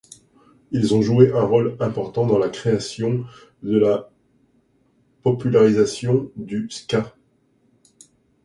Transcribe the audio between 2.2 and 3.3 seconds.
dans la création